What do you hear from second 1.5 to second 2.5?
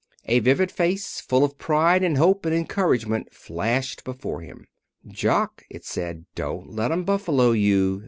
pride, and hope,